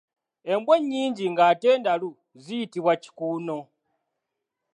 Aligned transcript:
Embwa 0.51 0.75
ennyingi 0.79 1.25
ng'ate 1.33 1.69
ndalu 1.81 2.09
ziyitibwa 2.43 2.93
kikuuno. 3.03 3.57